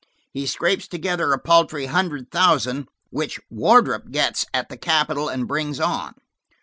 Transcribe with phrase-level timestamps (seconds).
[0.33, 5.79] He scrapes together a paltry hundred thousand, which Wardrop gets at the capital, and brings
[5.79, 6.15] on.